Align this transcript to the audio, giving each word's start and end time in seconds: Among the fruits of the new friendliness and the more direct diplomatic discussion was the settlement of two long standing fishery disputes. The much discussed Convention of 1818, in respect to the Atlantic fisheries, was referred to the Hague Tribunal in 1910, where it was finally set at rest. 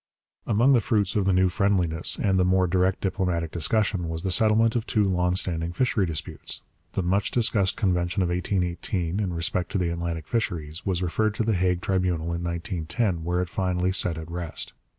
Among 0.47 0.73
the 0.73 0.79
fruits 0.81 1.15
of 1.15 1.25
the 1.25 1.31
new 1.31 1.47
friendliness 1.47 2.17
and 2.19 2.39
the 2.39 2.43
more 2.43 2.65
direct 2.65 3.01
diplomatic 3.01 3.51
discussion 3.51 4.09
was 4.09 4.23
the 4.23 4.31
settlement 4.31 4.75
of 4.75 4.87
two 4.87 5.03
long 5.03 5.35
standing 5.35 5.71
fishery 5.71 6.07
disputes. 6.07 6.63
The 6.93 7.03
much 7.03 7.29
discussed 7.29 7.77
Convention 7.77 8.23
of 8.23 8.29
1818, 8.29 9.19
in 9.19 9.31
respect 9.31 9.71
to 9.73 9.77
the 9.77 9.89
Atlantic 9.89 10.27
fisheries, 10.27 10.87
was 10.87 11.03
referred 11.03 11.35
to 11.35 11.43
the 11.43 11.53
Hague 11.53 11.81
Tribunal 11.81 12.33
in 12.33 12.43
1910, 12.43 13.23
where 13.23 13.37
it 13.37 13.41
was 13.41 13.49
finally 13.51 13.91
set 13.91 14.17
at 14.17 14.31
rest. 14.31 14.73